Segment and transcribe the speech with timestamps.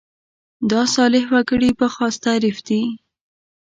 [0.71, 2.81] دا صالح وګړي په خاص تعریف دي.